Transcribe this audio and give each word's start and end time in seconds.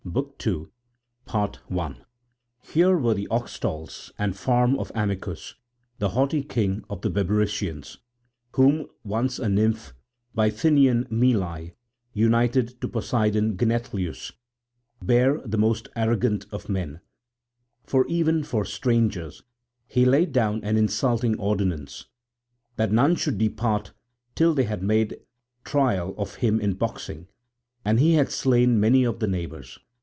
BOOK 0.03 0.43
II 0.45 0.65
Here 2.63 2.97
were 2.97 3.13
the 3.13 3.27
oxstalls 3.29 4.11
and 4.17 4.35
farm 4.35 4.77
of 4.77 4.91
Amycus, 4.93 5.55
the 5.99 6.09
haughty 6.09 6.43
king 6.43 6.83
of 6.89 7.01
the 7.01 7.09
Bebrycians, 7.11 7.99
whom 8.53 8.87
once 9.05 9.37
a 9.39 9.47
nymph, 9.47 9.93
Bithynian 10.35 11.07
Melie, 11.11 11.75
united 12.13 12.81
to 12.81 12.87
Poseidon 12.87 13.55
Genethlius, 13.55 14.33
bare 15.01 15.37
the 15.45 15.57
most 15.59 15.87
arrogant 15.95 16.47
of 16.51 16.67
men; 16.67 16.99
for 17.85 18.05
even 18.07 18.43
for 18.43 18.65
strangers 18.65 19.43
he 19.87 20.03
laid 20.03 20.33
down 20.33 20.61
an 20.63 20.77
insulting 20.77 21.39
ordinance, 21.39 22.07
that 22.75 22.91
none 22.91 23.15
should 23.15 23.37
depart 23.37 23.93
till 24.35 24.55
they 24.55 24.63
had 24.65 24.81
made 24.83 25.19
trial 25.63 26.13
of 26.17 26.35
him 26.35 26.59
in 26.59 26.73
boxing; 26.73 27.27
and 27.85 27.99
he 27.99 28.13
had 28.15 28.29
slain 28.31 28.79
many 28.79 29.05
of 29.05 29.19
the 29.19 29.27
neighbours. 29.27 29.79